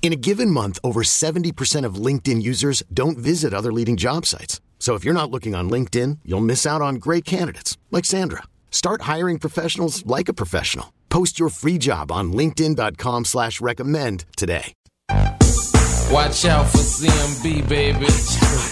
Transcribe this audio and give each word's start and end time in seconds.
In 0.00 0.12
a 0.12 0.16
given 0.16 0.50
month, 0.50 0.78
over 0.82 1.02
70% 1.02 1.84
of 1.84 1.96
LinkedIn 1.96 2.40
users 2.42 2.82
don't 2.94 3.18
visit 3.18 3.52
other 3.52 3.72
leading 3.72 3.98
job 3.98 4.24
sites. 4.24 4.62
So 4.78 4.94
if 4.94 5.04
you're 5.04 5.12
not 5.12 5.30
looking 5.30 5.54
on 5.54 5.68
LinkedIn, 5.68 6.20
you'll 6.24 6.40
miss 6.40 6.64
out 6.64 6.80
on 6.80 6.94
great 6.94 7.26
candidates 7.26 7.76
like 7.90 8.06
Sandra. 8.06 8.44
Start 8.70 9.02
hiring 9.02 9.38
professionals 9.38 10.06
like 10.06 10.30
a 10.30 10.32
professional. 10.32 10.94
Post 11.10 11.38
your 11.38 11.50
free 11.50 11.76
job 11.78 12.10
on 12.10 12.32
LinkedIn.com 12.32 13.26
slash 13.26 13.60
recommend 13.60 14.24
today. 14.36 14.72
Watch 16.10 16.46
out 16.46 16.70
for 16.70 16.78
CMB, 16.78 17.68
baby. 17.68 18.06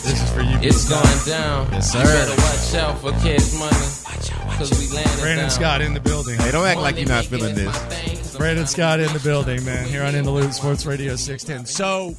This 0.06 0.22
is 0.22 0.30
for 0.32 0.40
you. 0.40 0.56
It's 0.62 0.88
going 0.88 1.02
down. 1.26 1.66
Yes, 1.72 1.90
sir. 1.92 1.98
You 1.98 2.04
better 2.04 2.40
watch 2.40 2.74
out 2.76 2.98
for 3.00 3.10
cash 3.22 3.52
money. 3.54 3.76
Watch 4.06 4.32
out, 4.32 4.46
watch 4.46 4.58
Cause 4.58 4.70
we 4.78 4.94
landed 4.94 5.20
Brandon 5.20 5.44
down. 5.46 5.50
Scott 5.50 5.80
in 5.80 5.94
the 5.94 6.00
building. 6.00 6.38
Hey, 6.38 6.52
don't 6.52 6.64
act 6.64 6.78
like 6.78 6.96
you're 6.96 7.08
not 7.08 7.24
feeling 7.24 7.56
this. 7.56 8.15
Brandon 8.38 8.66
Scott 8.66 9.00
in 9.00 9.12
the 9.12 9.20
building, 9.20 9.64
man. 9.64 9.86
Here 9.86 10.02
on 10.02 10.14
In 10.14 10.24
the 10.24 10.30
Loop 10.30 10.52
Sports 10.52 10.84
Radio 10.86 11.16
610. 11.16 11.66
So, 11.66 12.14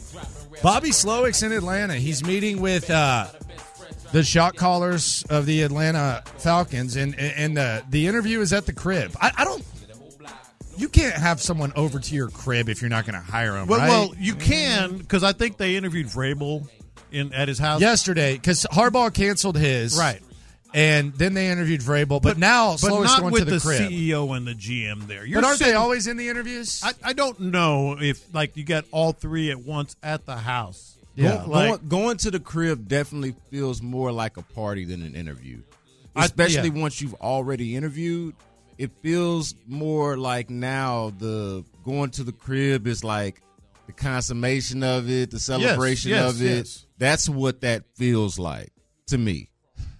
Bobby 0.63 0.89
Slowik's 0.89 1.43
in 1.43 1.51
Atlanta. 1.51 1.95
He's 1.95 2.23
meeting 2.25 2.59
with 2.61 2.89
uh, 2.89 3.27
the 4.11 4.23
shot 4.23 4.55
callers 4.55 5.23
of 5.29 5.45
the 5.45 5.61
Atlanta 5.63 6.23
Falcons, 6.38 6.95
and 6.95 7.17
and 7.19 7.55
the 7.55 7.83
the 7.89 8.07
interview 8.07 8.39
is 8.41 8.53
at 8.53 8.65
the 8.65 8.73
crib. 8.73 9.15
I, 9.21 9.31
I 9.38 9.45
don't. 9.45 9.63
You 10.77 10.89
can't 10.89 11.15
have 11.15 11.41
someone 11.41 11.73
over 11.75 11.99
to 11.99 12.15
your 12.15 12.29
crib 12.29 12.69
if 12.69 12.81
you're 12.81 12.89
not 12.89 13.05
going 13.05 13.15
to 13.15 13.31
hire 13.31 13.53
them, 13.53 13.67
Well, 13.67 13.79
right? 13.79 13.89
well, 13.89 14.13
you 14.19 14.35
can 14.35 14.97
because 14.97 15.23
I 15.23 15.33
think 15.33 15.57
they 15.57 15.75
interviewed 15.75 16.05
Vrabel 16.05 16.67
in 17.11 17.33
at 17.33 17.47
his 17.47 17.57
house 17.57 17.81
yesterday 17.81 18.33
because 18.35 18.67
Harbaugh 18.71 19.11
canceled 19.11 19.57
his, 19.57 19.97
Right. 19.97 20.21
And 20.73 21.13
then 21.13 21.33
they 21.33 21.49
interviewed 21.49 21.81
Vrabel, 21.81 22.21
but, 22.21 22.37
now 22.37 22.71
but 22.71 22.91
Slowik's 22.91 23.05
not 23.05 23.21
going 23.21 23.33
with 23.33 23.45
to 23.45 23.51
the, 23.51 23.59
crib. 23.59 23.81
CEO 23.81 24.35
and 24.35 24.45
the 24.45 24.53
GM 24.53 25.07
there. 25.07 25.25
You're 25.25 25.41
but 25.41 25.47
aren't 25.47 25.59
they 25.59 25.73
always 25.73 26.07
in 26.07 26.17
the 26.17 26.27
interviews? 26.27 26.81
I, 26.83 26.91
I 27.03 27.13
don't 27.13 27.39
know 27.39 27.97
if 27.99 28.33
like 28.33 28.57
you 28.57 28.63
get 28.63 28.85
all 28.91 29.13
three 29.13 29.49
at 29.49 29.59
once 29.59 29.95
at 30.03 30.25
the 30.25 30.35
house. 30.35 30.97
Yeah. 31.15 31.43
Go- 31.45 31.51
like 31.51 31.69
going, 31.69 31.88
going 31.88 32.17
to 32.17 32.31
the 32.31 32.39
crib 32.39 32.88
definitely 32.88 33.35
feels 33.49 33.81
more 33.81 34.11
like 34.11 34.38
a 34.38 34.43
party 34.43 34.85
than 34.85 35.01
an 35.01 35.15
interview. 35.15 35.61
I- 36.15 36.25
Especially 36.25 36.69
yeah. 36.69 36.81
once 36.81 37.01
you've 37.01 37.15
already 37.15 37.75
interviewed, 37.75 38.35
it 38.77 38.91
feels 39.01 39.55
more 39.67 40.17
like 40.17 40.49
now 40.49 41.11
the 41.17 41.63
going 41.83 42.11
to 42.11 42.23
the 42.23 42.31
crib 42.33 42.88
is 42.88 43.03
like 43.03 43.41
the 43.88 43.93
consummation 43.93 44.83
of 44.83 45.09
it, 45.09 45.31
the 45.31 45.39
celebration 45.39 46.11
yes, 46.11 46.29
of 46.29 46.41
it. 46.41 46.57
yes. 46.57 46.85
That's 46.97 47.29
what 47.29 47.61
that 47.61 47.83
feels 47.95 48.38
like 48.38 48.72
to 49.07 49.17
me. 49.17 49.50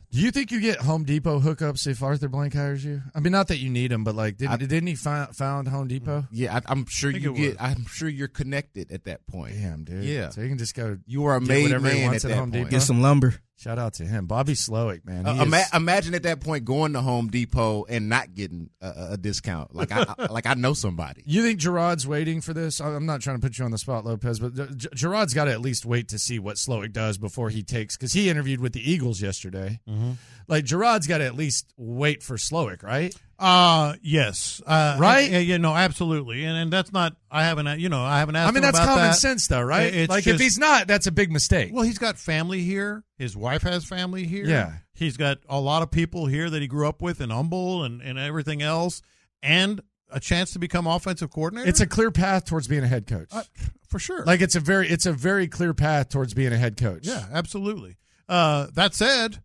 Do 0.10 0.22
you 0.22 0.32
think 0.32 0.52
you 0.52 0.62
get 0.62 0.78
Home 0.78 1.04
Depot 1.04 1.40
hookups 1.42 1.86
if 1.86 2.02
Arthur 2.02 2.30
Blank 2.30 2.54
hires 2.54 2.84
you? 2.84 3.02
I 3.14 3.20
mean, 3.20 3.34
not 3.34 3.50
that 3.50 3.58
you 3.58 3.70
need 3.70 3.92
them, 3.92 4.04
but 4.06 4.16
like, 4.16 4.38
did, 4.38 4.48
I- 4.48 4.56
didn't 4.56 4.88
he 4.88 4.96
find, 4.96 5.36
found 5.36 5.68
Home 5.68 5.88
Depot? 5.88 6.26
Yeah, 6.32 6.56
I, 6.58 6.62
I'm 6.72 6.86
sure 6.88 7.12
think 7.12 7.24
you 7.24 7.34
it 7.34 7.38
get. 7.38 7.48
would. 7.50 7.58
I'm 7.60 7.86
sure 7.88 8.08
you're 8.08 8.30
connected 8.30 8.92
at 8.92 9.04
that 9.04 9.28
point. 9.28 9.56
Damn, 9.56 9.84
dude. 9.84 10.06
Yeah. 10.06 10.30
So 10.30 10.42
you 10.42 10.48
can 10.50 10.58
just 10.58 10.76
go. 10.76 10.98
You 11.06 11.26
are 11.26 11.36
a 11.36 11.40
get 11.40 11.48
made 11.50 11.64
whatever 11.64 11.90
he 11.90 11.96
man 12.00 12.06
wants 12.08 12.24
at 12.26 12.32
at 12.32 12.34
that 12.36 12.40
Home 12.40 12.52
point. 12.52 12.64
Depot. 12.66 12.70
Get 12.72 12.82
some 12.84 13.02
lumber. 13.02 13.36
Shout 13.60 13.80
out 13.80 13.96
to 13.96 14.06
him, 14.06 14.28
Bobby 14.28 14.54
Slowik, 14.54 15.04
man. 15.04 15.26
Uh, 15.26 15.44
ima- 15.44 15.64
imagine 15.74 16.14
at 16.14 16.22
that 16.24 16.42
point 16.42 16.64
going 16.64 16.94
to 16.94 17.02
Home 17.02 17.28
Depot 17.30 17.86
and 17.90 18.08
not 18.08 18.36
getting 18.36 18.70
a, 18.82 19.08
a- 19.14 19.18
discount. 19.18 19.74
Like 19.74 19.92
I, 19.92 20.06
I- 20.18 20.26
like 20.32 20.46
I 20.46 20.54
know 20.54 20.74
somebody. 20.74 21.24
you 21.26 21.42
think 21.42 21.60
Jerrod's 21.60 22.06
waiting 22.08 22.40
for 22.40 22.54
this? 22.54 22.80
I'm 22.80 23.08
not 23.08 23.22
trying 23.22 23.38
to 23.38 23.42
put 23.42 23.58
you 23.58 23.66
on 23.66 23.72
the 23.72 23.80
spot, 23.80 24.06
Lopez, 24.06 24.40
but 24.40 24.54
G- 24.78 24.88
Jerrod's 24.90 25.34
got 25.34 25.46
to 25.46 25.52
at 25.52 25.62
least 25.62 25.88
wait 25.88 26.10
to 26.10 26.20
see 26.20 26.38
what 26.38 26.58
Slowik 26.58 26.94
does 26.94 27.18
before 27.18 27.50
he 27.50 27.64
takes. 27.64 27.98
Because 27.98 28.14
he 28.14 28.30
interviewed 28.30 28.62
with 28.62 28.74
the 28.74 28.92
Eagles 28.92 29.24
yesterday. 29.24 29.80
Mm-hmm. 29.90 30.12
Like 30.48 30.66
Jerrod's 30.66 31.08
got 31.08 31.18
to 31.20 31.26
at 31.26 31.36
least 31.36 31.74
wait 31.78 32.24
for 32.24 32.38
Slowik, 32.38 32.84
right? 32.84 33.14
Uh 33.40 33.94
yes, 34.02 34.64
uh, 34.66 34.98
Right? 35.00 35.30
Yeah, 35.30 35.40
yeah, 35.40 35.58
no, 35.58 35.76
absolutely, 35.76 36.44
and 36.44 36.58
and 36.58 36.74
that's 36.74 36.92
not. 36.92 37.18
I 37.30 37.44
haven't, 37.44 37.80
you 37.80 37.88
know, 37.88 38.02
I 38.02 38.18
haven't 38.18 38.36
asked. 38.36 38.50
I 38.50 38.52
mean, 38.52 38.64
that's 38.64 38.80
common 38.80 38.96
that. 38.96 39.16
sense, 39.16 39.48
though, 39.48 39.62
right? 39.62 39.94
It's 39.94 40.10
like 40.10 40.26
if 40.26 40.40
he's 40.40 40.58
not, 40.58 40.88
that's 40.88 41.06
a 41.06 41.12
big 41.12 41.32
mistake. 41.32 41.70
Well, 41.72 41.84
he's 41.84 42.00
got 42.00 42.18
family 42.18 42.62
here. 42.62 43.04
His 43.20 43.38
wife 43.38 43.62
has 43.62 43.86
family 43.86 44.26
here. 44.26 44.46
Yeah. 44.46 44.74
He's 44.96 45.18
got 45.18 45.38
a 45.48 45.60
lot 45.60 45.84
of 45.84 45.92
people 45.92 46.26
here 46.26 46.50
that 46.50 46.62
he 46.64 46.68
grew 46.68 46.88
up 46.88 47.00
with 47.04 47.22
in 47.22 47.30
Humble 47.30 47.84
and, 47.84 48.02
and 48.02 48.18
everything 48.18 48.64
else, 48.64 49.04
and 49.44 49.82
a 50.10 50.20
chance 50.20 50.54
to 50.54 50.60
become 50.60 50.88
offensive 50.88 51.30
coordinator. 51.30 51.70
it's 51.70 51.82
a 51.82 51.86
clear 51.86 52.10
path 52.10 52.46
towards 52.46 52.68
being 52.68 52.84
a 52.84 52.88
head 52.88 53.06
coach. 53.06 53.28
Uh, 53.32 53.44
for 53.88 54.00
sure. 54.00 54.26
Like 54.26 54.42
it's 54.42 54.56
a 54.56 54.60
very, 54.60 54.90
it's 54.90 55.06
a 55.06 55.14
very 55.14 55.48
clear 55.48 55.76
path 55.76 56.10
towards 56.10 56.34
being 56.34 56.54
a 56.54 56.58
head 56.58 56.76
coach. 56.76 57.06
yeah, 57.06 57.26
absolutely. 57.32 57.98
Uh, 58.28 58.68
that 58.74 58.96
said, 58.96 59.44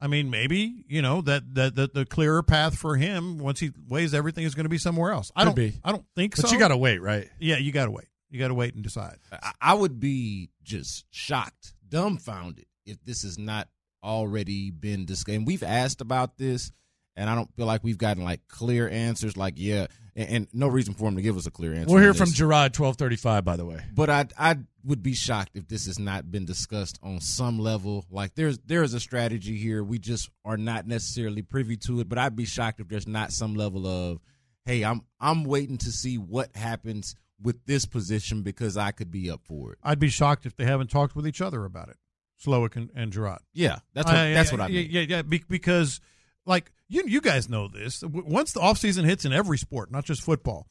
I 0.00 0.06
mean, 0.06 0.30
maybe 0.30 0.84
you 0.88 1.02
know 1.02 1.20
that 1.22 1.54
that, 1.54 1.74
that 1.74 1.94
the 1.94 2.06
clearer 2.06 2.42
path 2.42 2.76
for 2.76 2.96
him 2.96 3.38
once 3.38 3.58
he 3.60 3.72
weighs 3.88 4.14
everything 4.14 4.44
is 4.44 4.54
going 4.54 4.64
to 4.64 4.70
be 4.70 4.78
somewhere 4.78 5.12
else. 5.12 5.32
I 5.34 5.40
Could 5.40 5.46
don't. 5.46 5.54
be. 5.56 5.80
I 5.84 5.90
don't 5.90 6.04
think 6.14 6.36
but 6.36 6.42
so. 6.42 6.48
But 6.48 6.52
you 6.52 6.58
got 6.58 6.68
to 6.68 6.76
wait, 6.76 6.98
right? 7.02 7.28
Yeah, 7.40 7.56
you 7.56 7.72
got 7.72 7.86
to 7.86 7.90
wait. 7.90 8.06
You 8.30 8.38
got 8.38 8.48
to 8.48 8.54
wait 8.54 8.74
and 8.74 8.84
decide. 8.84 9.16
I, 9.32 9.52
I 9.60 9.74
would 9.74 9.98
be 9.98 10.50
just 10.62 11.06
shocked, 11.10 11.74
dumbfounded 11.88 12.66
if 12.86 13.02
this 13.04 13.22
has 13.22 13.38
not 13.38 13.68
already 14.04 14.70
been 14.70 15.04
discussed. 15.04 15.36
And 15.36 15.46
we've 15.46 15.62
asked 15.62 16.00
about 16.00 16.38
this, 16.38 16.70
and 17.16 17.28
I 17.28 17.34
don't 17.34 17.52
feel 17.56 17.66
like 17.66 17.82
we've 17.82 17.98
gotten 17.98 18.22
like 18.22 18.46
clear 18.48 18.88
answers. 18.88 19.36
Like, 19.36 19.54
yeah, 19.56 19.86
and, 20.18 20.28
and 20.30 20.48
no 20.52 20.68
reason 20.68 20.92
for 20.94 21.08
him 21.08 21.16
to 21.16 21.22
give 21.22 21.36
us 21.36 21.46
a 21.46 21.50
clear 21.50 21.72
answer. 21.72 21.92
We'll 21.94 22.02
hear 22.02 22.12
from 22.14 22.28
Jerrod 22.28 22.72
twelve 22.72 22.96
thirty 22.96 23.16
five. 23.16 23.44
By 23.44 23.56
the 23.56 23.64
way, 23.64 23.80
but 23.94 24.10
I 24.10 24.26
I 24.38 24.56
would 24.84 25.02
be 25.02 25.14
shocked 25.14 25.52
if 25.54 25.68
this 25.68 25.86
has 25.86 25.98
not 25.98 26.30
been 26.30 26.44
discussed 26.44 26.98
on 27.02 27.20
some 27.20 27.58
level. 27.58 28.04
Like 28.10 28.34
there's 28.34 28.58
there 28.58 28.82
is 28.82 28.94
a 28.94 29.00
strategy 29.00 29.56
here. 29.56 29.82
We 29.82 29.98
just 29.98 30.28
are 30.44 30.56
not 30.56 30.86
necessarily 30.86 31.42
privy 31.42 31.76
to 31.86 32.00
it. 32.00 32.08
But 32.08 32.18
I'd 32.18 32.36
be 32.36 32.44
shocked 32.44 32.80
if 32.80 32.88
there's 32.88 33.06
not 33.08 33.32
some 33.32 33.54
level 33.54 33.86
of, 33.86 34.20
hey, 34.66 34.84
I'm 34.84 35.02
I'm 35.20 35.44
waiting 35.44 35.78
to 35.78 35.90
see 35.92 36.18
what 36.18 36.54
happens 36.56 37.14
with 37.40 37.64
this 37.66 37.86
position 37.86 38.42
because 38.42 38.76
I 38.76 38.90
could 38.90 39.10
be 39.12 39.30
up 39.30 39.42
for 39.44 39.72
it. 39.72 39.78
I'd 39.82 40.00
be 40.00 40.08
shocked 40.08 40.44
if 40.44 40.56
they 40.56 40.64
haven't 40.64 40.90
talked 40.90 41.14
with 41.14 41.26
each 41.26 41.40
other 41.40 41.64
about 41.64 41.88
it. 41.88 41.96
Slowik 42.44 42.76
and, 42.76 42.90
and 42.94 43.12
Jerrod. 43.12 43.38
Yeah, 43.52 43.78
that's 43.94 44.06
what 44.06 44.16
I- 44.16 44.32
that's 44.32 44.52
what 44.52 44.60
I 44.60 44.68
mean. 44.68 44.88
Yeah, 44.90 45.00
yeah, 45.02 45.22
because 45.22 46.00
like 46.48 46.72
you 46.88 47.04
you 47.06 47.20
guys 47.20 47.48
know 47.48 47.68
this. 47.68 48.02
Once 48.02 48.52
the 48.52 48.60
offseason 48.60 49.04
hits 49.04 49.24
in 49.24 49.32
every 49.32 49.58
sport, 49.58 49.92
not 49.92 50.04
just 50.04 50.22
football, 50.22 50.66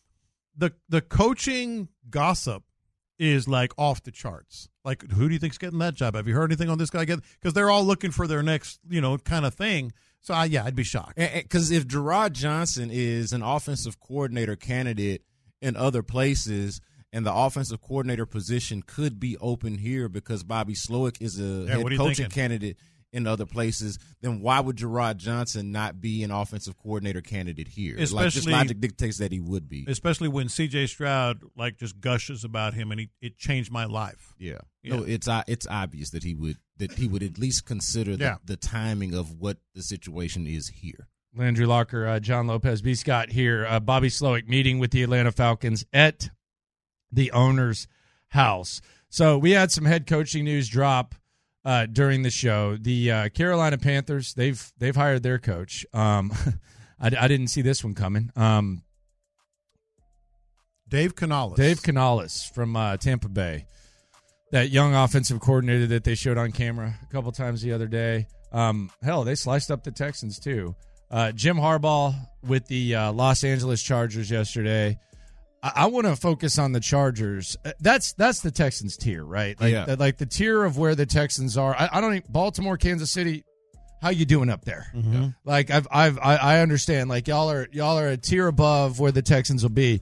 the 0.57 0.73
the 0.89 0.99
coaching 1.01 1.87
gossip 2.09 2.63
is 3.19 3.47
like 3.47 3.71
off 3.77 4.03
the 4.03 4.11
charts. 4.11 4.69
Like, 4.83 5.09
who 5.11 5.27
do 5.27 5.33
you 5.33 5.39
think's 5.39 5.57
getting 5.57 5.79
that 5.79 5.95
job? 5.95 6.15
Have 6.15 6.27
you 6.27 6.33
heard 6.35 6.51
anything 6.51 6.69
on 6.69 6.77
this 6.77 6.89
guy? 6.89 7.03
Get 7.05 7.19
because 7.39 7.53
they're 7.53 7.69
all 7.69 7.83
looking 7.83 8.11
for 8.11 8.27
their 8.27 8.43
next, 8.43 8.79
you 8.89 9.01
know, 9.01 9.17
kind 9.17 9.45
of 9.45 9.53
thing. 9.53 9.91
So, 10.21 10.33
I, 10.33 10.45
yeah, 10.45 10.65
I'd 10.65 10.75
be 10.75 10.83
shocked. 10.83 11.15
Because 11.17 11.71
if 11.71 11.87
Jerrod 11.87 12.33
Johnson 12.33 12.89
is 12.91 13.33
an 13.33 13.41
offensive 13.43 13.99
coordinator 13.99 14.55
candidate 14.55 15.23
in 15.61 15.75
other 15.75 16.03
places, 16.03 16.79
and 17.13 17.25
the 17.25 17.33
offensive 17.33 17.81
coordinator 17.81 18.25
position 18.25 18.83
could 18.85 19.19
be 19.19 19.37
open 19.37 19.77
here 19.77 20.09
because 20.09 20.43
Bobby 20.43 20.73
Slowik 20.73 21.21
is 21.21 21.39
a 21.39 21.43
Yeah, 21.43 21.75
head 21.75 21.83
what 21.83 21.91
are 21.91 21.95
you 21.95 21.99
coaching 21.99 22.15
thinking? 22.25 22.29
candidate 22.41 22.77
in 23.13 23.25
other 23.25 23.45
places, 23.45 23.97
then 24.21 24.41
why 24.41 24.59
would 24.59 24.75
Jerrod 24.77 25.17
Johnson 25.17 25.71
not 25.71 26.01
be 26.01 26.23
an 26.23 26.31
offensive 26.31 26.77
coordinator 26.77 27.21
candidate 27.21 27.67
here? 27.69 27.95
like, 28.11 28.31
just 28.31 28.47
logic 28.47 28.79
dictates 28.79 29.17
that 29.19 29.31
he 29.31 29.39
would 29.39 29.69
be. 29.69 29.85
Especially 29.87 30.27
when 30.27 30.49
C.J. 30.49 30.87
Stroud 30.87 31.41
like 31.55 31.77
just 31.77 31.99
gushes 32.01 32.43
about 32.43 32.73
him, 32.73 32.91
and 32.91 32.99
he 32.99 33.09
it 33.21 33.37
changed 33.37 33.71
my 33.71 33.85
life. 33.85 34.33
Yeah. 34.37 34.59
Yeah. 34.83 34.97
No, 34.97 35.03
it's 35.03 35.27
uh, 35.27 35.43
it's 35.47 35.67
obvious 35.69 36.09
that 36.11 36.23
he 36.23 36.33
would 36.35 36.57
that 36.77 36.93
he 36.93 37.07
would 37.07 37.23
at 37.23 37.37
least 37.37 37.65
consider 37.65 38.15
the, 38.15 38.23
Yeah. 38.23 38.35
the 38.45 38.57
timing 38.57 39.13
of 39.13 39.33
what 39.33 39.57
the 39.73 39.81
situation 39.81 40.45
is 40.47 40.67
here. 40.67 41.07
Landry 41.35 41.65
Locker, 41.65 42.07
uh, 42.07 42.19
John 42.19 42.47
Lopez, 42.47 42.81
B. 42.81 42.93
Scott 42.95 43.29
here. 43.29 43.65
Uh, 43.67 43.79
Bobby 43.79 44.09
Slowik 44.09 44.47
meeting 44.47 44.79
with 44.79 44.91
the 44.91 45.03
Atlanta 45.03 45.31
Falcons 45.31 45.85
at 45.93 46.29
the 47.11 47.31
owner's 47.31 47.87
house. 48.29 48.81
So 49.09 49.37
we 49.37 49.51
had 49.51 49.71
some 49.71 49.85
head 49.85 50.07
coaching 50.07 50.43
news 50.45 50.67
drop 50.67 51.15
uh, 51.67 51.85
during 51.85 52.23
the 52.23 52.31
show. 52.31 52.77
The 52.77 53.11
uh, 53.11 53.29
Carolina 53.29 53.77
Panthers 53.77 54.33
they've 54.33 54.71
they've 54.79 54.95
hired 54.95 55.21
their 55.21 55.37
coach. 55.37 55.85
Um, 55.93 56.31
I, 56.99 57.07
I 57.19 57.27
didn't 57.27 57.47
see 57.47 57.61
this 57.61 57.83
one 57.83 57.93
coming. 57.93 58.31
Um, 58.35 58.83
Dave 60.87 61.15
Canales. 61.15 61.57
Dave 61.57 61.83
Canales 61.83 62.49
from 62.55 62.77
uh, 62.77 62.95
Tampa 62.95 63.27
Bay, 63.27 63.65
that 64.51 64.69
young 64.69 64.95
offensive 64.95 65.41
coordinator 65.41 65.85
that 65.87 66.05
they 66.05 66.15
showed 66.15 66.37
on 66.37 66.53
camera 66.53 66.97
a 67.03 67.11
couple 67.11 67.31
times 67.33 67.61
the 67.61 67.73
other 67.73 67.87
day. 67.87 68.27
Um, 68.53 68.89
hell, 69.03 69.25
they 69.25 69.35
sliced 69.35 69.69
up 69.69 69.83
the 69.83 69.91
Texans 69.91 70.39
too. 70.39 70.73
Uh, 71.11 71.33
Jim 71.33 71.57
Harbaugh 71.57 72.15
with 72.47 72.65
the 72.67 72.95
uh, 72.95 73.11
Los 73.11 73.43
Angeles 73.43 73.83
Chargers 73.83 74.31
yesterday. 74.31 74.97
I, 75.63 75.71
I 75.75 75.85
want 75.87 76.05
to 76.07 76.15
focus 76.15 76.57
on 76.59 76.71
the 76.71 76.79
Chargers. 76.79 77.57
Uh, 77.65 77.71
That's 77.79 78.13
that's 78.13 78.41
the 78.41 78.51
Texans 78.51 78.97
tier, 78.97 79.23
right? 79.23 79.59
Like, 79.59 79.71
Yeah. 79.73 79.85
the, 79.85 79.95
like 79.95 80.17
the 80.17 80.25
tier 80.25 80.63
of 80.63 80.77
where 80.77 80.95
the 80.95 81.05
Texans 81.05 81.57
are. 81.57 81.75
I, 81.75 81.89
I 81.93 82.01
don't. 82.01 82.15
Even, 82.15 82.31
Baltimore, 82.31 82.77
Kansas 82.77 83.11
City. 83.11 83.43
How 83.99 84.09
you 84.09 84.25
doing 84.25 84.49
up 84.51 84.63
there? 84.63 84.93
Like 85.43 85.71
I've 85.71 85.87
I've 85.89 86.19
I, 86.19 86.35
I 86.35 86.59
understand. 86.59 87.09
Like 87.09 87.27
y'all 87.27 87.49
are 87.49 87.67
y'all 87.71 87.97
are 87.97 88.09
a 88.09 88.17
tier 88.17 88.45
above 88.47 88.99
where 88.99 89.11
the 89.11 89.23
Texans 89.23 89.63
will 89.63 89.71
be. 89.71 90.01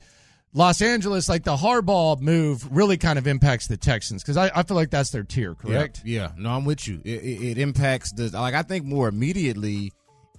Los 0.53 0.81
Angeles, 0.81 1.27
like 1.29 1.43
the 1.43 1.55
Harbaugh 1.55 2.19
move, 2.19 2.65
really 2.75 2.97
kind 2.97 3.17
of 3.19 3.25
impacts 3.27 3.67
the 3.67 3.75
Texans 3.77 4.21
because 4.23 4.37
I, 4.37 4.49
I 4.55 4.63
feel 4.63 4.75
like 4.75 4.89
that's 4.89 5.09
their 5.11 5.23
tier, 5.23 5.53
correct? 5.55 6.01
Yeah, 6.05 6.21
yeah. 6.23 6.31
No, 6.37 6.49
I'm 6.51 6.63
with 6.65 6.87
you. 6.87 7.01
It, 7.05 7.09
it, 7.23 7.41
it 7.51 7.57
impacts 7.57 8.11
the 8.13 8.29
like. 8.29 8.53
I 8.53 8.63
think 8.63 8.85
more 8.85 9.07
immediately, 9.07 9.91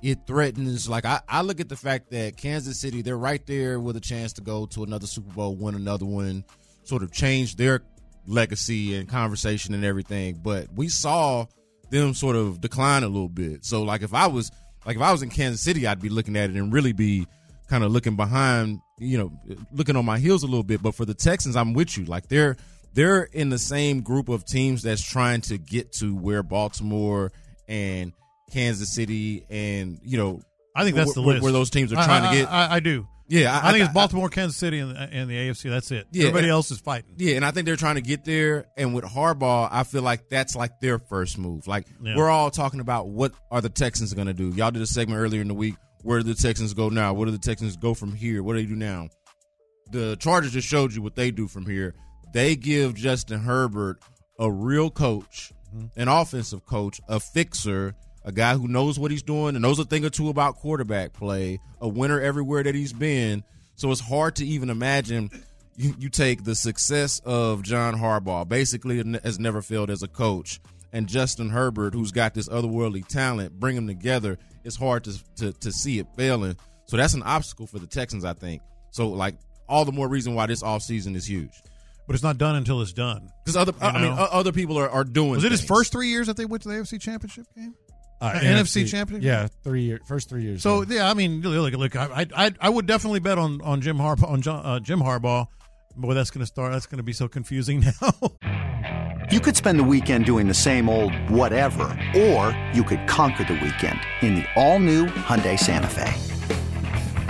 it 0.02 0.26
threatens. 0.26 0.88
Like 0.88 1.04
I, 1.04 1.20
I 1.28 1.42
look 1.42 1.60
at 1.60 1.68
the 1.68 1.76
fact 1.76 2.10
that 2.10 2.36
Kansas 2.36 2.78
City, 2.78 3.02
they're 3.02 3.18
right 3.18 3.44
there 3.46 3.80
with 3.80 3.96
a 3.96 4.00
chance 4.00 4.32
to 4.34 4.42
go 4.42 4.66
to 4.66 4.84
another 4.84 5.06
Super 5.06 5.32
Bowl, 5.32 5.56
win 5.56 5.74
another 5.74 6.06
one, 6.06 6.44
sort 6.84 7.02
of 7.02 7.12
change 7.12 7.56
their 7.56 7.82
legacy 8.26 8.96
and 8.96 9.08
conversation 9.08 9.74
and 9.74 9.84
everything. 9.84 10.40
But 10.42 10.72
we 10.74 10.88
saw 10.88 11.46
them 11.90 12.14
sort 12.14 12.36
of 12.36 12.60
decline 12.60 13.02
a 13.02 13.08
little 13.08 13.28
bit. 13.28 13.64
So 13.64 13.82
like 13.82 14.02
if 14.02 14.14
I 14.14 14.26
was 14.26 14.50
like 14.84 14.96
if 14.96 15.02
I 15.02 15.12
was 15.12 15.22
in 15.22 15.30
Kansas 15.30 15.60
City, 15.60 15.86
I'd 15.86 16.00
be 16.00 16.08
looking 16.08 16.36
at 16.36 16.50
it 16.50 16.56
and 16.56 16.72
really 16.72 16.92
be 16.92 17.26
kind 17.68 17.82
of 17.82 17.90
looking 17.90 18.16
behind, 18.16 18.80
you 18.98 19.18
know, 19.18 19.32
looking 19.72 19.96
on 19.96 20.04
my 20.04 20.18
heels 20.18 20.42
a 20.42 20.46
little 20.46 20.62
bit. 20.62 20.82
But 20.82 20.94
for 20.94 21.04
the 21.04 21.14
Texans, 21.14 21.56
I'm 21.56 21.74
with 21.74 21.96
you. 21.96 22.04
Like 22.04 22.28
they're 22.28 22.56
they're 22.94 23.24
in 23.24 23.50
the 23.50 23.58
same 23.58 24.00
group 24.00 24.28
of 24.28 24.44
teams 24.44 24.82
that's 24.82 25.02
trying 25.02 25.42
to 25.42 25.58
get 25.58 25.92
to 25.94 26.14
where 26.14 26.42
Baltimore 26.42 27.32
and 27.68 28.12
Kansas 28.52 28.94
City 28.94 29.44
and 29.50 29.98
you 30.02 30.18
know 30.18 30.40
I 30.76 30.84
think 30.84 30.94
that's 30.94 31.14
the 31.14 31.22
where, 31.22 31.34
list. 31.34 31.42
where 31.42 31.52
those 31.52 31.70
teams 31.70 31.92
are 31.92 31.96
trying 31.96 32.24
I, 32.24 32.30
to 32.30 32.38
get. 32.40 32.52
I, 32.52 32.74
I 32.74 32.80
do. 32.80 33.08
yeah, 33.28 33.58
I, 33.62 33.72
think 33.72 33.84
it's 33.84 33.94
Baltimore, 33.94 34.28
Kansas 34.28 34.58
City, 34.58 34.78
and, 34.78 34.94
and 34.96 35.30
the 35.30 35.34
AFC. 35.34 35.70
That's 35.70 35.90
it. 35.90 36.06
Yeah, 36.12 36.24
Everybody 36.24 36.48
and- 36.48 36.52
else 36.52 36.70
is 36.70 36.78
fighting. 36.80 37.14
Yeah, 37.16 37.36
and 37.36 37.46
I 37.46 37.50
think 37.50 37.64
they're 37.64 37.76
trying 37.76 37.94
to 37.94 38.02
get 38.02 38.26
there. 38.26 38.66
And 38.76 38.94
with 38.94 39.04
Harbaugh, 39.04 39.68
I 39.72 39.84
feel 39.84 40.02
like 40.02 40.28
that's 40.28 40.54
like 40.54 40.80
their 40.80 40.98
first 40.98 41.38
move. 41.38 41.66
Like 41.66 41.86
Yeah. 42.02 42.14
we're 42.14 42.28
all 42.28 42.50
talking 42.50 42.80
about 42.80 43.08
what 43.08 43.32
are 43.50 43.62
the 43.62 43.70
Texans 43.70 44.12
going 44.12 44.26
to 44.26 44.34
do. 44.34 44.50
Y'all 44.50 44.70
did 44.70 44.82
a 44.82 44.86
segment 44.86 45.18
earlier 45.18 45.40
in 45.40 45.48
the 45.48 45.54
week. 45.54 45.76
Where 46.02 46.20
do 46.20 46.24
the 46.24 46.34
Texans 46.34 46.74
go 46.74 46.90
now? 46.90 47.14
What 47.14 47.24
do 47.24 47.30
the 47.30 47.38
Texans 47.38 47.76
go 47.78 47.94
from 47.94 48.12
here? 48.12 48.42
What 48.42 48.52
do 48.52 48.60
they 48.60 48.66
do 48.66 48.76
now? 48.76 49.08
The 49.92 50.16
Chargers 50.16 50.52
just 50.52 50.68
showed 50.68 50.92
you 50.92 51.00
what 51.00 51.16
they 51.16 51.30
do 51.30 51.48
from 51.48 51.64
here. 51.64 51.94
They 52.34 52.54
give 52.54 52.94
Justin 52.94 53.40
Herbert 53.40 53.98
a 54.38 54.52
real 54.52 54.90
coach, 54.90 55.52
mm-hmm. 55.74 55.86
an 55.98 56.08
offensive 56.08 56.66
coach, 56.66 57.00
a 57.08 57.18
fixer, 57.18 57.94
a 58.26 58.32
guy 58.32 58.54
who 58.54 58.66
knows 58.66 58.98
what 58.98 59.10
he's 59.10 59.22
doing 59.22 59.54
and 59.54 59.62
knows 59.62 59.78
a 59.78 59.84
thing 59.84 60.04
or 60.04 60.10
two 60.10 60.28
about 60.28 60.56
quarterback 60.56 61.12
play, 61.12 61.60
a 61.80 61.88
winner 61.88 62.20
everywhere 62.20 62.64
that 62.64 62.74
he's 62.74 62.92
been. 62.92 63.44
So 63.76 63.90
it's 63.92 64.00
hard 64.00 64.36
to 64.36 64.46
even 64.46 64.68
imagine 64.68 65.30
you, 65.76 65.94
you 65.98 66.08
take 66.08 66.42
the 66.42 66.56
success 66.56 67.20
of 67.24 67.62
John 67.62 67.94
Harbaugh, 67.94 68.48
basically 68.48 68.98
has 69.22 69.38
never 69.38 69.62
failed 69.62 69.90
as 69.90 70.02
a 70.02 70.08
coach, 70.08 70.60
and 70.92 71.06
Justin 71.06 71.50
Herbert, 71.50 71.94
who's 71.94 72.10
got 72.10 72.34
this 72.34 72.48
otherworldly 72.48 73.06
talent, 73.06 73.60
bring 73.60 73.76
them 73.76 73.86
together. 73.86 74.38
It's 74.64 74.76
hard 74.76 75.04
to, 75.04 75.34
to 75.36 75.52
to 75.52 75.70
see 75.70 76.00
it 76.00 76.08
failing. 76.16 76.56
So 76.86 76.96
that's 76.96 77.14
an 77.14 77.22
obstacle 77.22 77.66
for 77.66 77.78
the 77.78 77.86
Texans, 77.86 78.24
I 78.24 78.32
think. 78.32 78.62
So 78.90 79.08
like 79.08 79.36
all 79.68 79.84
the 79.84 79.92
more 79.92 80.08
reason 80.08 80.34
why 80.34 80.46
this 80.46 80.62
offseason 80.62 81.14
is 81.14 81.28
huge. 81.28 81.62
But 82.06 82.14
it's 82.14 82.22
not 82.22 82.38
done 82.38 82.54
until 82.54 82.82
it's 82.82 82.92
done. 82.92 83.30
Because 83.44 83.56
other, 83.56 83.72
I 83.80 83.92
mean, 83.94 84.14
know? 84.14 84.28
other 84.30 84.52
people 84.52 84.78
are, 84.78 84.88
are 84.88 85.02
doing. 85.02 85.32
Was 85.32 85.44
it 85.44 85.50
his 85.50 85.64
first 85.64 85.90
three 85.90 86.08
years 86.08 86.28
that 86.28 86.36
they 86.36 86.44
went 86.44 86.62
to 86.62 86.68
the 86.68 86.76
AFC 86.76 87.00
Championship 87.00 87.46
game? 87.56 87.74
Uh, 88.20 88.32
NFC 88.32 88.88
championship? 88.88 89.24
Yeah, 89.24 89.48
three 89.62 89.82
years, 89.82 90.00
first 90.06 90.28
three 90.28 90.42
years. 90.42 90.62
So 90.62 90.82
yeah. 90.82 90.96
yeah, 90.96 91.10
I 91.10 91.14
mean, 91.14 91.42
look, 91.42 91.74
look, 91.74 91.96
I, 91.96 92.26
I, 92.34 92.50
I 92.60 92.68
would 92.68 92.86
definitely 92.86 93.20
bet 93.20 93.38
on 93.38 93.60
on 93.62 93.80
Jim 93.80 93.98
Harbaugh 93.98 94.30
on 94.30 94.42
John, 94.42 94.64
uh, 94.64 94.80
Jim 94.80 95.00
Harbaugh. 95.00 95.48
Boy, 95.96 96.14
that's 96.14 96.30
going 96.30 96.40
to 96.42 96.46
start. 96.46 96.72
That's 96.72 96.86
going 96.86 96.98
to 96.98 97.02
be 97.04 97.12
so 97.12 97.28
confusing 97.28 97.80
now. 98.02 98.12
You 99.30 99.40
could 99.40 99.56
spend 99.56 99.78
the 99.80 99.84
weekend 99.84 100.24
doing 100.24 100.46
the 100.46 100.54
same 100.54 100.88
old 100.88 101.12
whatever, 101.28 101.84
or 102.16 102.56
you 102.72 102.84
could 102.84 103.08
conquer 103.08 103.42
the 103.44 103.54
weekend 103.54 103.98
in 104.22 104.36
the 104.36 104.44
all-new 104.54 105.06
Hyundai 105.06 105.58
Santa 105.58 105.88
Fe. 105.88 106.12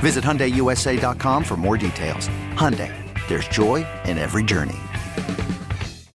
Visit 0.00 0.22
HyundaiUSA.com 0.22 1.42
for 1.42 1.56
more 1.56 1.78
details. 1.78 2.28
Hyundai, 2.52 2.92
there's 3.28 3.48
joy 3.48 3.86
in 4.04 4.18
every 4.18 4.44
journey. 4.44 4.76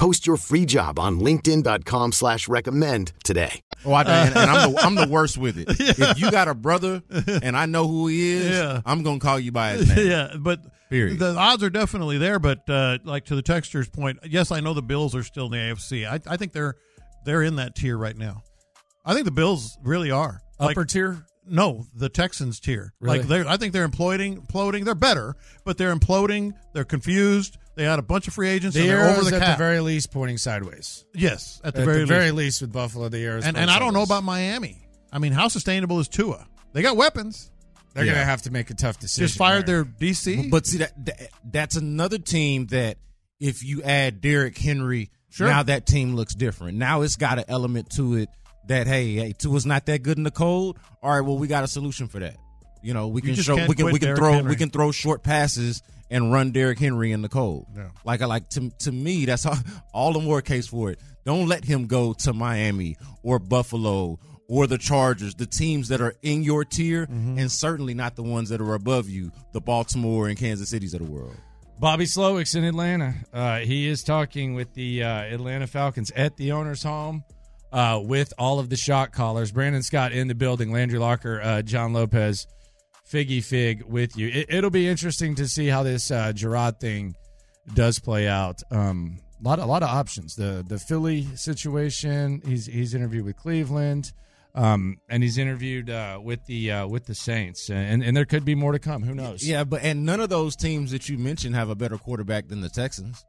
Post 0.00 0.26
your 0.26 0.38
free 0.38 0.64
job 0.64 0.98
on 0.98 1.20
linkedin.com 1.20 2.12
slash 2.12 2.48
recommend 2.48 3.12
today. 3.22 3.60
Oh, 3.84 3.92
I, 3.92 4.00
and, 4.00 4.34
and 4.34 4.50
I'm 4.50 4.72
the 4.72 4.78
I'm 4.80 4.94
the 4.94 5.06
worst 5.10 5.36
with 5.36 5.58
it. 5.58 5.66
If 5.78 6.18
you 6.18 6.30
got 6.30 6.48
a 6.48 6.54
brother 6.54 7.02
and 7.42 7.54
I 7.54 7.66
know 7.66 7.86
who 7.86 8.06
he 8.06 8.30
is, 8.30 8.48
Yeah. 8.48 8.80
I'm 8.86 9.02
gonna 9.02 9.18
call 9.18 9.38
you 9.38 9.52
by 9.52 9.72
his 9.72 9.94
name. 9.94 10.06
yeah, 10.08 10.32
but 10.38 10.60
Period. 10.88 11.18
the 11.18 11.34
odds 11.36 11.62
are 11.62 11.68
definitely 11.68 12.16
there. 12.16 12.38
But 12.38 12.60
uh, 12.70 12.96
like 13.04 13.26
to 13.26 13.34
the 13.36 13.42
texture's 13.42 13.90
point, 13.90 14.20
yes, 14.24 14.50
I 14.50 14.60
know 14.60 14.72
the 14.72 14.80
Bills 14.80 15.14
are 15.14 15.22
still 15.22 15.46
in 15.46 15.52
the 15.52 15.58
AFC. 15.58 16.08
I, 16.10 16.18
I 16.32 16.38
think 16.38 16.52
they're 16.54 16.76
they're 17.26 17.42
in 17.42 17.56
that 17.56 17.74
tier 17.74 17.98
right 17.98 18.16
now. 18.16 18.42
I 19.04 19.12
think 19.12 19.26
the 19.26 19.30
Bills 19.32 19.76
really 19.82 20.10
are 20.10 20.40
Like, 20.58 20.70
upper 20.78 20.86
tier. 20.86 21.26
No, 21.46 21.84
the 21.94 22.08
Texans 22.08 22.58
tier. 22.58 22.94
Really? 23.00 23.18
Like 23.18 23.28
they're, 23.28 23.46
I 23.46 23.58
think 23.58 23.74
they're 23.74 23.88
imploding. 23.88 24.38
Imploding. 24.46 24.84
They're 24.86 24.94
better, 24.94 25.36
but 25.66 25.76
they're 25.76 25.94
imploding. 25.94 26.52
They're 26.72 26.84
confused. 26.84 27.58
They 27.80 27.86
had 27.86 27.98
a 27.98 28.02
bunch 28.02 28.28
of 28.28 28.34
free 28.34 28.50
agents. 28.50 28.76
The 28.76 28.86
they're 28.86 28.98
arrows 29.00 29.20
over 29.20 29.30
the 29.30 29.36
at 29.36 29.42
cap. 29.42 29.56
the 29.58 29.64
very 29.64 29.80
least 29.80 30.10
pointing 30.10 30.36
sideways. 30.36 31.06
yes, 31.14 31.62
at 31.64 31.72
the 31.74 31.80
At 31.80 31.84
very 31.86 31.94
the 31.96 32.00
least. 32.02 32.08
very 32.10 32.30
least 32.30 32.60
with 32.60 32.72
Buffalo, 32.72 33.08
the 33.08 33.18
arrows. 33.24 33.44
and 33.46 33.54
point 33.56 33.62
and 33.62 33.70
I 33.70 33.78
don't 33.78 33.94
know 33.94 34.02
about 34.02 34.22
Miami. 34.22 34.86
I 35.10 35.18
mean, 35.18 35.32
how 35.32 35.48
sustainable 35.48 35.98
is 35.98 36.06
Tua? 36.06 36.46
They 36.74 36.82
got 36.82 36.98
weapons. 36.98 37.50
They're 37.94 38.04
Yeah. 38.04 38.12
gonna 38.12 38.24
have 38.26 38.42
to 38.42 38.50
make 38.50 38.68
a 38.68 38.74
tough 38.74 38.98
decision. 38.98 39.26
Just 39.26 39.38
fired 39.38 39.64
there. 39.64 39.84
their 39.84 39.92
DC. 40.10 40.50
But 40.50 40.66
see 40.66 40.76
that, 40.78 40.92
that 41.06 41.30
that's 41.50 41.76
another 41.76 42.18
team 42.18 42.66
that 42.66 42.98
if 43.40 43.64
you 43.64 43.82
add 43.82 44.20
Derrick 44.20 44.58
Henry, 44.58 45.10
Sure. 45.30 45.48
now 45.48 45.62
that 45.62 45.86
team 45.86 46.14
looks 46.14 46.34
different. 46.34 46.76
Now 46.76 47.00
it's 47.00 47.16
got 47.16 47.38
an 47.38 47.46
element 47.48 47.88
to 47.96 48.16
it 48.16 48.28
that 48.68 48.88
hey, 48.88 49.14
hey, 49.14 49.32
Tua's 49.32 49.64
not 49.64 49.86
that 49.86 50.02
good 50.02 50.18
in 50.18 50.24
the 50.24 50.30
cold. 50.30 50.78
All 51.02 51.10
right, 51.12 51.22
well 51.22 51.38
we 51.38 51.46
got 51.48 51.64
a 51.64 51.68
solution 51.68 52.08
for 52.08 52.18
that. 52.18 52.36
You 52.82 52.92
know, 52.92 53.08
we 53.08 53.22
You 53.22 53.28
can 53.28 53.34
just 53.36 53.46
show 53.46 53.56
we 53.66 53.74
can 53.74 53.86
we 53.86 53.92
can 53.92 54.00
Derrick 54.00 54.18
throw 54.18 54.32
Henry. 54.34 54.50
we 54.50 54.56
can 54.56 54.68
throw 54.70 54.92
short 54.92 55.22
passes 55.22 55.82
and 56.10 56.32
run 56.32 56.50
Derrick 56.50 56.78
Henry 56.78 57.12
in 57.12 57.22
the 57.22 57.28
cold. 57.28 57.66
Yeah. 57.76 57.90
Like 58.04 58.20
I 58.22 58.26
like 58.26 58.48
to 58.50 58.70
to 58.80 58.92
me 58.92 59.24
that's 59.26 59.46
all, 59.46 59.56
all 59.94 60.12
the 60.12 60.20
more 60.20 60.42
case 60.42 60.66
for 60.66 60.90
it. 60.90 60.98
Don't 61.24 61.46
let 61.48 61.64
him 61.64 61.86
go 61.86 62.12
to 62.14 62.32
Miami 62.32 62.96
or 63.22 63.38
Buffalo 63.38 64.18
or 64.48 64.66
the 64.66 64.78
Chargers, 64.78 65.34
the 65.36 65.46
teams 65.46 65.88
that 65.88 66.00
are 66.00 66.14
in 66.22 66.42
your 66.42 66.64
tier, 66.64 67.06
Mm-hmm. 67.06 67.38
and 67.38 67.52
certainly 67.52 67.94
not 67.94 68.16
the 68.16 68.22
ones 68.24 68.48
that 68.48 68.60
are 68.60 68.74
above 68.74 69.08
you, 69.08 69.30
the 69.52 69.60
Baltimore 69.60 70.26
and 70.28 70.36
Kansas 70.36 70.68
Cities 70.70 70.92
of 70.94 71.00
the 71.06 71.10
world. 71.10 71.36
Bobby 71.78 72.04
Slowik's 72.04 72.54
in 72.56 72.64
Atlanta. 72.64 73.14
Uh, 73.32 73.58
he 73.60 73.86
is 73.88 74.02
talking 74.02 74.54
with 74.54 74.74
the 74.74 75.02
uh, 75.04 75.08
Atlanta 75.22 75.66
Falcons 75.66 76.10
at 76.16 76.36
the 76.36 76.52
owner's 76.52 76.82
home 76.82 77.22
uh, 77.72 78.00
with 78.02 78.32
all 78.38 78.58
of 78.58 78.68
the 78.68 78.76
shot 78.76 79.12
callers. 79.12 79.52
Brandon 79.52 79.82
Scott 79.82 80.12
in 80.12 80.26
the 80.28 80.34
building. 80.34 80.72
Landry 80.72 80.98
Locker, 80.98 81.40
uh, 81.40 81.62
John 81.62 81.92
Lopez, 81.92 82.46
Figgy 83.10 83.42
Fig 83.42 83.82
with 83.84 84.16
you. 84.16 84.28
It, 84.28 84.46
it'll 84.48 84.70
be 84.70 84.88
interesting 84.88 85.34
to 85.36 85.48
see 85.48 85.66
how 85.66 85.82
this 85.82 86.10
uh, 86.10 86.32
Jerrod 86.34 86.80
thing 86.80 87.14
does 87.74 87.98
play 87.98 88.28
out. 88.28 88.62
Um, 88.70 89.18
a 89.44 89.48
lot, 89.48 89.58
a 89.58 89.64
lot 89.66 89.82
of 89.82 89.88
options. 89.88 90.36
The 90.36 90.64
the 90.66 90.78
Philly 90.78 91.26
situation. 91.34 92.42
He's 92.44 92.66
he's 92.66 92.94
interviewed 92.94 93.24
with 93.24 93.36
Cleveland. 93.36 94.12
Um, 94.52 94.98
and 95.08 95.22
he's 95.22 95.38
interviewed 95.38 95.90
uh, 95.90 96.18
with 96.20 96.44
the 96.46 96.72
uh, 96.72 96.86
with 96.88 97.06
the 97.06 97.14
Saints, 97.14 97.70
and 97.70 98.02
and 98.02 98.16
there 98.16 98.24
could 98.24 98.44
be 98.44 98.56
more 98.56 98.72
to 98.72 98.80
come. 98.80 99.04
Who 99.04 99.14
knows? 99.14 99.46
Yeah, 99.46 99.62
but 99.62 99.82
and 99.82 100.04
none 100.04 100.18
of 100.18 100.28
those 100.28 100.56
teams 100.56 100.90
that 100.90 101.08
you 101.08 101.18
mentioned 101.18 101.54
have 101.54 101.70
a 101.70 101.76
better 101.76 101.96
quarterback 101.96 102.48
than 102.48 102.60
the 102.60 102.68
Texans. 102.68 103.24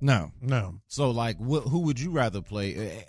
No, 0.00 0.30
no. 0.40 0.80
So, 0.86 1.10
like, 1.10 1.38
wh- 1.38 1.66
who 1.68 1.80
would 1.80 1.98
you 1.98 2.12
rather 2.12 2.40
play? 2.40 3.02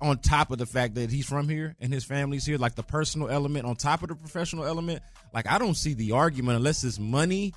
On 0.00 0.18
top 0.18 0.50
of 0.50 0.58
the 0.58 0.66
fact 0.66 0.96
that 0.96 1.10
he's 1.10 1.24
from 1.26 1.48
here 1.48 1.76
and 1.80 1.92
his 1.92 2.04
family's 2.04 2.44
here, 2.44 2.58
like 2.58 2.74
the 2.74 2.82
personal 2.82 3.28
element, 3.30 3.64
on 3.64 3.76
top 3.76 4.02
of 4.02 4.08
the 4.08 4.16
professional 4.16 4.64
element, 4.64 5.02
like 5.32 5.46
I 5.46 5.58
don't 5.58 5.76
see 5.76 5.94
the 5.94 6.12
argument 6.12 6.56
unless 6.56 6.82
it's 6.82 6.98
money. 6.98 7.54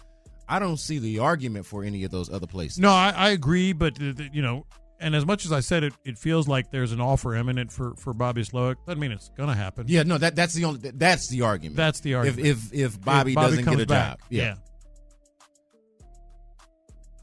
I 0.47 0.59
don't 0.59 0.77
see 0.77 0.99
the 0.99 1.17
argument 1.19 1.65
for 1.65 1.83
any 1.83 2.03
of 2.03 2.11
those 2.11 2.31
other 2.31 2.45
places. 2.45 2.77
No, 2.77 2.91
I, 2.91 3.09
I 3.15 3.29
agree, 3.29 3.73
but 3.73 3.95
th- 3.95 4.29
you 4.31 4.43
know, 4.43 4.67
and 4.99 5.15
as 5.15 5.25
much 5.25 5.45
as 5.45 5.51
I 5.51 5.61
said 5.61 5.83
it, 5.83 5.93
it 6.05 6.19
feels 6.19 6.47
like 6.47 6.69
there's 6.69 6.91
an 6.91 7.01
offer 7.01 7.33
imminent 7.33 7.71
for 7.71 7.95
for 7.95 8.13
Bobby 8.13 8.43
Slowik. 8.43 8.75
Doesn't 8.85 8.99
mean 8.99 9.11
it's 9.11 9.29
going 9.35 9.49
to 9.49 9.55
happen. 9.55 9.85
Yeah, 9.87 10.03
no, 10.03 10.19
that 10.19 10.35
that's 10.35 10.53
the 10.53 10.65
only 10.65 10.91
that's 10.93 11.27
the 11.29 11.41
argument. 11.41 11.75
That's 11.77 12.01
the 12.01 12.13
argument. 12.13 12.45
If 12.47 12.71
if, 12.71 12.79
if 12.95 13.01
Bobby, 13.01 13.31
If 13.31 13.35
Bobby 13.35 13.47
doesn't 13.49 13.65
comes 13.65 13.77
get 13.77 13.83
a 13.83 13.87
back, 13.87 14.09
job, 14.19 14.19
yeah. 14.29 14.55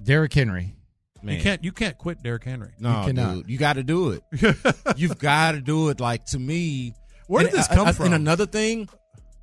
Derrick 0.03 0.33
Henry. 0.33 0.75
Man. 1.23 1.37
You 1.37 1.43
can't 1.43 1.65
you 1.65 1.73
can't 1.73 1.97
quit 1.99 2.23
Derrick 2.23 2.45
Henry. 2.45 2.73
No, 2.79 3.01
You 3.01 3.07
cannot. 3.07 3.35
dude, 3.35 3.51
you 3.51 3.59
got 3.59 3.75
to 3.75 3.83
do 3.83 4.11
it. 4.11 4.23
You've 4.97 5.19
got 5.19 5.53
to 5.53 5.61
do 5.61 5.89
it. 5.91 6.01
Like 6.01 6.25
to 6.27 6.39
me, 6.39 6.95
Where 7.27 7.43
did 7.45 7.51
and 7.51 7.59
this 7.59 7.69
come 7.69 7.89
I- 7.89 7.93
from? 7.93 8.07
And 8.07 8.15
another 8.15 8.47
thing, 8.47 8.89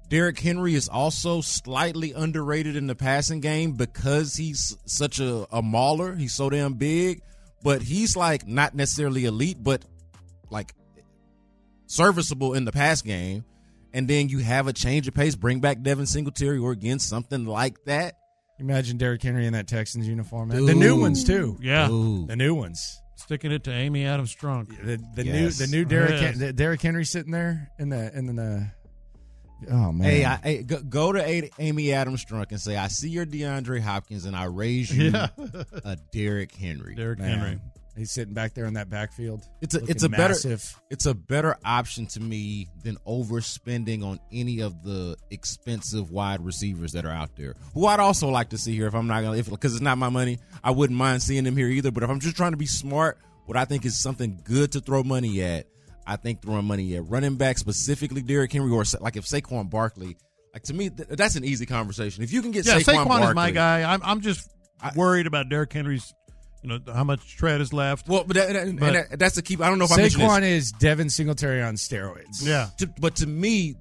Derrick 0.09 0.39
Henry 0.39 0.73
is 0.75 0.87
also 0.89 1.41
slightly 1.41 2.13
underrated 2.13 2.75
in 2.75 2.87
the 2.87 2.95
passing 2.95 3.39
game 3.41 3.73
because 3.73 4.35
he's 4.35 4.75
such 4.85 5.19
a, 5.19 5.45
a 5.51 5.61
mauler. 5.61 6.15
He's 6.15 6.33
so 6.33 6.49
damn 6.49 6.73
big, 6.73 7.21
but 7.63 7.81
he's 7.81 8.15
like 8.17 8.47
not 8.47 8.73
necessarily 8.75 9.25
elite, 9.25 9.57
but 9.61 9.85
like 10.49 10.73
serviceable 11.87 12.53
in 12.53 12.65
the 12.65 12.71
pass 12.71 13.01
game. 13.01 13.45
And 13.93 14.07
then 14.07 14.29
you 14.29 14.39
have 14.39 14.67
a 14.67 14.73
change 14.73 15.07
of 15.07 15.15
pace, 15.15 15.35
bring 15.35 15.61
back 15.61 15.81
Devin 15.81 16.05
Singletary 16.05 16.59
or 16.59 16.71
again 16.71 16.99
something 16.99 17.45
like 17.45 17.83
that. 17.85 18.17
Imagine 18.59 18.97
Derrick 18.97 19.21
Henry 19.23 19.45
in 19.45 19.53
that 19.53 19.67
Texans 19.67 20.07
uniform. 20.07 20.49
Man. 20.49 20.65
The 20.65 20.75
new 20.75 20.99
ones 20.99 21.23
too. 21.23 21.57
Yeah, 21.61 21.89
Ooh. 21.89 22.25
The 22.27 22.35
new 22.35 22.53
ones. 22.55 23.01
sticking 23.15 23.51
it 23.51 23.63
to 23.65 23.71
Amy 23.71 24.05
Adams 24.05 24.35
Strunk. 24.35 24.69
The 24.83 24.97
the 25.15 25.25
Yes. 25.25 25.59
new 25.59 25.65
the 25.65 25.71
new 25.71 25.85
Derrick 25.85 26.21
Yes. 26.21 26.37
the 26.37 26.53
Derrick 26.53 26.81
Henry 26.81 27.05
sitting 27.05 27.31
there 27.31 27.69
in 27.79 27.89
the 27.89 28.17
in 28.17 28.25
the 28.35 28.71
Oh 29.69 29.91
man. 29.91 30.09
Hey, 30.09 30.23
I, 30.25 30.35
hey 30.37 30.63
go, 30.63 30.81
go 30.81 31.11
to 31.11 31.21
A- 31.21 31.49
Amy 31.59 31.91
Adams 31.91 32.23
Strunk 32.23 32.51
and 32.51 32.61
say, 32.61 32.77
I 32.77 32.87
see 32.87 33.09
your 33.09 33.25
DeAndre 33.25 33.81
Hopkins 33.81 34.23
and 34.25 34.33
I 34.35 34.45
raise 34.45 34.89
you 34.95 35.09
Yeah. 35.11 35.27
a 35.83 35.97
Derrick 36.13 36.53
Henry. 36.55 36.95
Derrick 36.95 37.19
Man. 37.19 37.37
Henry. 37.39 37.59
He's 37.99 38.11
sitting 38.11 38.33
back 38.33 38.53
there 38.53 38.65
in 38.65 38.73
that 38.75 38.89
backfield. 38.89 39.43
It's 39.61 39.75
a 39.75 39.83
it's 39.85 40.03
a 40.03 40.09
better 40.09 40.35
it's 40.89 41.05
a 41.05 41.13
better 41.13 41.55
option 41.63 42.05
to 42.07 42.19
me 42.19 42.67
than 42.83 42.95
overspending 43.07 44.03
on 44.03 44.19
any 44.31 44.61
of 44.61 44.83
the 44.83 45.15
expensive 45.29 46.11
wide 46.11 46.43
receivers 46.43 46.93
that 46.93 47.05
are 47.05 47.11
out 47.11 47.35
there. 47.35 47.55
Who 47.73 47.85
I'd 47.85 47.99
also 47.99 48.29
like 48.29 48.49
to 48.49 48.57
see 48.57 48.73
here 48.75 48.87
if 48.87 48.95
I'm 48.95 49.07
not 49.07 49.21
gonna 49.21 49.37
if 49.37 49.49
because 49.49 49.73
it's 49.73 49.81
not 49.81 49.97
my 49.97 50.09
money, 50.09 50.39
I 50.63 50.71
wouldn't 50.71 50.97
mind 50.97 51.21
seeing 51.21 51.43
them 51.43 51.55
here 51.57 51.67
either. 51.67 51.91
But 51.91 52.03
if 52.03 52.09
I'm 52.09 52.19
just 52.19 52.35
trying 52.35 52.51
to 52.51 52.57
be 52.57 52.65
smart, 52.65 53.19
what 53.45 53.57
I 53.57 53.65
think 53.65 53.85
is 53.85 54.01
something 54.01 54.39
good 54.43 54.71
to 54.73 54.79
throw 54.79 55.03
money 55.03 55.41
at, 55.41 55.65
I 56.05 56.15
think 56.15 56.41
throwing 56.41 56.65
money 56.65 56.95
at 56.95 57.07
running 57.09 57.35
back 57.35 57.57
specifically 57.57 58.21
Derrick 58.21 58.51
Henry 58.51 58.71
or 58.71 58.83
like 59.01 59.17
if 59.17 59.25
Saquon 59.25 59.69
Barkley. 59.69 60.17
Like 60.53 60.63
to 60.63 60.73
me, 60.73 60.89
th- 60.89 61.09
that's 61.09 61.35
an 61.35 61.45
easy 61.45 61.65
conversation. 61.67 62.23
If 62.23 62.33
you 62.33 62.41
can 62.41 62.51
get 62.51 62.65
Yeah, 62.65 62.79
Saquon, 62.79 63.03
Saquon, 63.03 63.07
Barkley, 63.07 63.27
is 63.29 63.35
my 63.35 63.51
guy. 63.51 63.91
I'm 63.93 64.01
I'm 64.03 64.21
just 64.21 64.49
I- 64.81 64.91
worried 64.95 65.27
about 65.27 65.49
Derrick 65.49 65.71
Henry's, 65.71 66.11
you 66.61 66.69
know, 66.69 66.79
how 66.93 67.03
much 67.03 67.37
tread 67.37 67.61
is 67.61 67.71
left. 67.73 68.07
Well, 68.07 68.23
but, 68.25 68.35
that, 68.35 68.55
and 68.55 68.79
But- 68.79 68.93
that- 68.93 69.19
that's 69.19 69.35
the 69.35 69.41
key. 69.41 69.55
I 69.61 69.69
don't 69.69 69.79
know 69.79 69.85
if 69.85 69.91
I 69.91 69.97
mentioned 69.97 70.21
this. 70.23 70.29
Saquon 70.29 70.41
is 70.43 70.71
Devin 70.73 71.09
Singletary 71.09 71.61
on 71.61 71.75
steroids. 71.75 72.43
yeah, 72.45 72.69
to, 72.79 72.87
but 72.99 73.15
to 73.17 73.27
me, 73.27 73.75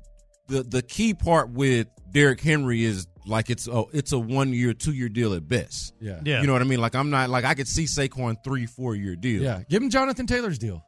the 0.49 0.63
the 0.63 0.83
key 0.83 1.13
part 1.15 1.51
with 1.51 1.89
Derrick 2.11 2.41
Henry 2.41 2.85
is 2.85 3.07
like 3.27 3.51
it's 3.51 3.69
a 3.69 3.85
it's 3.93 4.13
a 4.13 4.19
one 4.19 4.53
year, 4.55 4.73
two 4.73 4.93
year 4.93 5.09
deal 5.11 5.35
at 5.35 5.47
best. 5.47 5.93
Yeah. 6.01 6.21
yeah. 6.25 6.41
You 6.41 6.47
know 6.47 6.55
what 6.55 6.63
I 6.63 6.65
mean? 6.67 6.81
Like 6.81 6.95
I'm 6.95 7.11
not 7.11 7.29
like 7.29 7.45
I 7.45 7.55
could 7.55 7.69
see 7.69 7.85
Saquon 7.85 8.37
three, 8.43 8.65
four 8.67 8.95
year 8.95 9.15
deal. 9.17 9.43
Yeah. 9.43 9.61
Give 9.69 9.83
him 9.83 9.91
Jonathan 9.91 10.27
Taylor's 10.27 10.59
deal. 10.59 10.83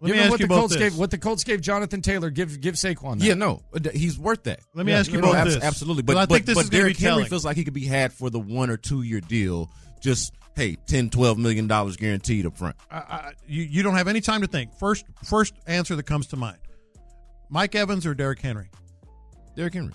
Let 0.00 0.08
give 0.08 0.16
me 0.16 0.18
him 0.18 0.24
ask 0.24 0.30
what 0.32 0.40
you 0.40 0.44
the 0.46 0.48
both 0.48 0.58
Colts 0.60 0.74
this. 0.74 0.82
gave 0.82 0.98
what 0.98 1.10
the 1.10 1.18
Colts 1.18 1.44
gave 1.44 1.60
Jonathan 1.60 2.02
Taylor. 2.02 2.30
Give 2.30 2.60
give 2.60 2.74
Saquon 2.74 3.18
that. 3.20 3.24
Yeah, 3.26 3.34
no, 3.34 3.62
uh, 3.74 3.90
he's 3.92 4.18
worth 4.18 4.42
that. 4.44 4.60
Let 4.74 4.84
me 4.86 4.92
Yeah, 4.92 4.98
ask 5.00 5.10
you 5.12 5.20
no, 5.20 5.28
both 5.28 5.36
abs- 5.36 5.54
this. 5.54 5.64
Absolutely, 5.64 6.02
But 6.02 6.14
but 6.14 6.18
I 6.20 6.26
but, 6.26 6.34
think 6.34 6.46
this 6.46 6.54
but 6.56 6.64
is 6.64 6.70
Derrick 6.70 6.96
Henry 6.96 7.10
telling. 7.10 7.26
feels 7.26 7.44
like 7.44 7.56
he 7.56 7.64
could 7.64 7.74
be 7.74 7.86
had 7.86 8.12
for 8.12 8.28
the 8.28 8.40
one 8.40 8.70
or 8.70 8.76
two 8.76 9.02
year 9.02 9.20
deal. 9.20 9.70
Just 10.04 10.34
hey, 10.54 10.76
10 10.86 11.08
12 11.08 11.38
million 11.38 11.66
dollars 11.66 11.96
guaranteed 11.96 12.44
up 12.44 12.58
front. 12.58 12.76
I, 12.90 12.96
I, 12.96 13.32
you 13.48 13.62
you 13.62 13.82
don't 13.82 13.94
have 13.94 14.06
any 14.06 14.20
time 14.20 14.42
to 14.42 14.46
think. 14.46 14.74
First 14.78 15.06
first 15.24 15.54
answer 15.66 15.96
that 15.96 16.02
comes 16.02 16.26
to 16.28 16.36
mind: 16.36 16.58
Mike 17.48 17.74
Evans 17.74 18.04
or 18.04 18.14
Derrick 18.14 18.40
Henry? 18.40 18.70
Derrick 19.56 19.72
Henry. 19.72 19.94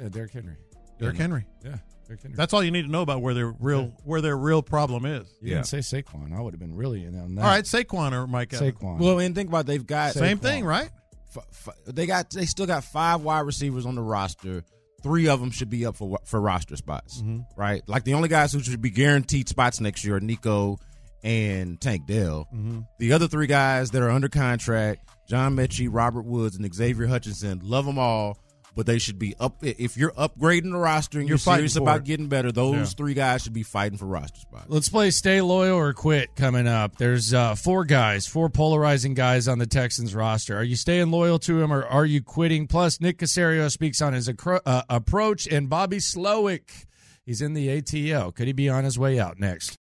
Yeah, 0.00 0.08
Derrick 0.08 0.32
Henry. 0.32 0.56
Derrick 0.98 1.16
Henry. 1.16 1.46
Yeah. 1.64 1.76
Derrick 2.08 2.20
Henry. 2.22 2.36
That's 2.36 2.52
all 2.52 2.64
you 2.64 2.72
need 2.72 2.82
to 2.82 2.90
know 2.90 3.02
about 3.02 3.22
where 3.22 3.32
their 3.32 3.54
real 3.60 3.92
where 4.02 4.20
their 4.20 4.36
real 4.36 4.60
problem 4.60 5.06
is. 5.06 5.32
you 5.40 5.50
didn't 5.50 5.66
say 5.66 5.78
Saquon. 5.78 6.36
I 6.36 6.40
would 6.40 6.52
have 6.52 6.60
been 6.60 6.74
really 6.74 7.04
in 7.04 7.16
on 7.16 7.36
that. 7.36 7.42
All 7.42 7.48
right, 7.48 7.64
Saquon 7.64 8.10
or 8.12 8.26
Mike 8.26 8.52
Evans. 8.54 8.74
Saquon. 8.74 8.98
Well, 8.98 9.20
and 9.20 9.36
think 9.36 9.48
about 9.50 9.60
it, 9.60 9.66
they've 9.68 9.86
got 9.86 10.14
Same 10.14 10.38
Saquon. 10.38 10.42
thing, 10.42 10.64
right? 10.64 10.90
f- 11.36 11.68
f- 11.68 11.76
they 11.86 12.06
got 12.06 12.30
they 12.30 12.46
still 12.46 12.66
got 12.66 12.82
five 12.82 13.20
wide 13.22 13.40
receivers 13.40 13.86
on 13.86 13.94
the 13.94 14.02
roster. 14.02 14.64
Three 15.02 15.28
of 15.28 15.40
them 15.40 15.50
should 15.50 15.70
be 15.70 15.86
up 15.86 15.96
for 15.96 16.18
for 16.24 16.40
roster 16.40 16.76
spots, 16.76 17.20
mm-hmm. 17.20 17.40
right? 17.56 17.82
Like 17.86 18.04
the 18.04 18.14
only 18.14 18.28
guys 18.28 18.52
who 18.52 18.60
should 18.60 18.80
be 18.80 18.90
guaranteed 18.90 19.48
spots 19.48 19.80
next 19.80 20.04
year 20.04 20.16
are 20.16 20.20
Nico 20.20 20.78
and 21.22 21.80
Tank 21.80 22.06
Dell. 22.06 22.48
Mm-hmm. 22.54 22.80
The 22.98 23.12
other 23.12 23.28
three 23.28 23.46
guys 23.46 23.90
that 23.90 24.02
are 24.02 24.10
under 24.10 24.28
contract: 24.28 25.08
John 25.28 25.56
Metchie, 25.56 25.88
Robert 25.90 26.24
Woods, 26.24 26.56
and 26.56 26.74
Xavier 26.74 27.06
Hutchinson. 27.06 27.60
Love 27.62 27.86
them 27.86 27.98
all, 27.98 28.38
but 28.76 28.86
they 28.86 28.98
should 28.98 29.18
be 29.18 29.34
up. 29.40 29.56
If 29.64 29.96
you're 29.96 30.12
upgrading 30.12 30.70
the 30.70 30.78
roster 30.78 31.18
and 31.18 31.26
You're 31.28 31.34
you're, 31.34 31.38
fighting 31.38 31.68
serious 31.68 31.76
about 31.76 31.98
it. 32.00 32.04
getting 32.04 32.28
better, 32.28 32.52
those 32.52 32.74
Yeah. 32.76 32.84
three 32.84 33.14
guys 33.14 33.42
should 33.42 33.52
be 33.54 33.62
fighting 33.64 33.98
for 33.98 34.06
roster 34.06 34.38
spots. 34.38 34.66
Let's 34.68 34.88
play 34.88 35.10
Stay 35.10 35.40
Loyal 35.40 35.76
or 35.78 35.92
Quit 35.94 36.36
coming 36.36 36.68
up. 36.68 36.98
There's 36.98 37.34
uh, 37.34 37.54
four 37.56 37.84
guys, 37.84 38.26
four 38.26 38.48
polarizing 38.50 39.14
guys 39.14 39.48
on 39.48 39.58
the 39.58 39.66
Texans 39.66 40.14
roster. 40.14 40.56
Are 40.56 40.62
you 40.62 40.76
staying 40.76 41.10
loyal 41.10 41.38
to 41.40 41.60
him 41.60 41.72
or 41.72 41.84
are 41.84 42.04
you 42.06 42.22
quitting? 42.22 42.66
Plus, 42.66 43.00
Nick 43.00 43.18
Caserio 43.18 43.70
speaks 43.70 44.00
on 44.02 44.12
his 44.12 44.28
accro- 44.28 44.60
uh, 44.66 44.82
approach, 44.88 45.46
and 45.48 45.68
Bobby 45.70 45.96
Slowik, 45.96 46.84
he's 47.24 47.40
in 47.40 47.54
the 47.54 47.68
ATL. 47.68 48.34
Could 48.34 48.46
he 48.46 48.52
be 48.52 48.68
on 48.68 48.84
his 48.84 48.98
way 48.98 49.18
out 49.18 49.40
next? 49.40 49.78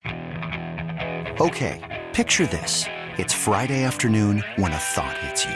Okay, 1.39 2.05
picture 2.13 2.45
this. 2.45 2.85
It's 3.17 3.33
Friday 3.33 3.83
afternoon 3.83 4.43
when 4.57 4.71
a 4.71 4.77
thought 4.77 5.17
hits 5.19 5.45
you. 5.45 5.55